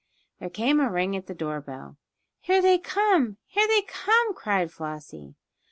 [0.39, 1.99] There came a ring at the door bell.
[2.39, 3.37] "Here they come!
[3.45, 5.35] Here they come!" cried Flossie.